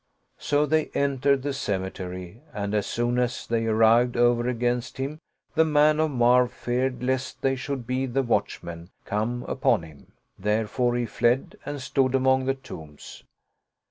[0.39, 5.19] So they entered the cemetery and as soon as they ar rived over against him,
[5.53, 10.95] the man of Marw feared lest they should be the watchmen come upon him, therefore
[10.95, 13.23] he fled and stood among the tombs.